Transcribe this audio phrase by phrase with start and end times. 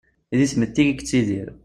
[0.39, 1.47] Di tmetti ideg-i yettidir.